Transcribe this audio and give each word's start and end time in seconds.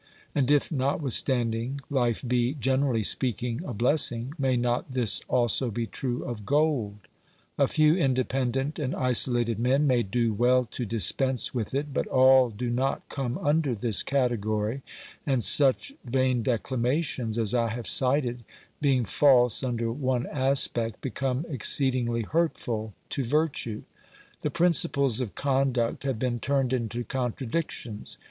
And 0.33 0.49
if, 0.49 0.71
notwithstanding, 0.71 1.79
life 1.91 2.23
be, 2.27 2.55
generally 2.55 3.03
speak 3.03 3.43
ing, 3.43 3.61
a 3.63 3.71
blessing, 3.71 4.33
may 4.39 4.57
not 4.57 4.93
this 4.93 5.21
also 5.27 5.69
be 5.69 5.85
true 5.85 6.23
of 6.23 6.43
gold? 6.43 6.97
A 7.59 7.67
few 7.67 7.95
independent 7.95 8.79
and 8.79 8.95
isolated 8.95 9.59
men 9.59 9.85
may 9.85 10.01
do 10.01 10.33
well 10.33 10.65
to 10.65 10.87
dispense 10.87 11.53
with 11.53 11.75
it, 11.75 11.93
but 11.93 12.07
all 12.07 12.49
do 12.49 12.71
not 12.71 13.07
come 13.09 13.37
under 13.43 13.75
this 13.75 14.01
category, 14.01 14.81
and 15.27 15.43
such 15.43 15.93
vain 16.03 16.41
declamations 16.41 17.37
as 17.37 17.53
I 17.53 17.67
have 17.69 17.85
cited, 17.85 18.43
being 18.81 19.05
false 19.05 19.63
under 19.63 19.91
one 19.91 20.25
aspect, 20.25 21.01
become 21.01 21.45
exceedingly 21.47 22.23
hurtful 22.23 22.95
to 23.09 23.23
virtue. 23.23 23.83
The 24.41 24.49
prin 24.49 24.71
ciples 24.71 25.21
of 25.21 25.35
conduct 25.35 26.01
have 26.05 26.17
been 26.17 26.39
turned 26.39 26.73
into 26.73 27.03
contradictions. 27.03 28.17